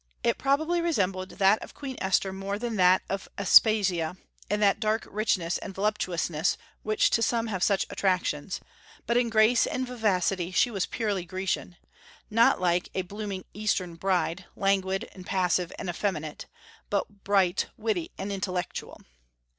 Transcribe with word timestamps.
It 0.23 0.39
probably 0.39 0.81
resembled 0.81 1.29
that 1.37 1.61
of 1.61 1.75
Queen 1.75 1.95
Esther 2.01 2.33
more 2.33 2.57
than 2.57 2.75
that 2.77 3.03
of 3.07 3.29
Aspasia, 3.37 4.17
in 4.49 4.59
that 4.59 4.79
dark 4.79 5.05
richness 5.07 5.59
and 5.59 5.75
voluptuousness 5.75 6.57
which 6.81 7.11
to 7.11 7.21
some 7.21 7.45
have 7.45 7.61
such 7.61 7.85
attractions; 7.87 8.59
but 9.05 9.15
in 9.15 9.29
grace 9.29 9.67
and 9.67 9.85
vivacity 9.85 10.49
she 10.51 10.71
was 10.71 10.87
purely 10.87 11.23
Grecian, 11.23 11.75
not 12.31 12.59
like 12.59 12.89
a 12.95 13.03
"blooming 13.03 13.45
Eastern 13.53 13.93
bride," 13.93 14.45
languid 14.55 15.07
and 15.11 15.23
passive 15.23 15.71
and 15.77 15.87
effeminate, 15.87 16.47
but 16.89 17.23
bright, 17.23 17.67
witty, 17.77 18.09
and 18.17 18.31
intellectual. 18.31 19.01